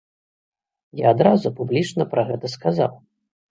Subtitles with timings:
[1.01, 2.93] Я адразу публічна пра гэта сказаў.